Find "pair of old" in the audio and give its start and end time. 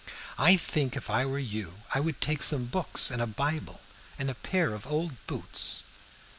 4.33-5.11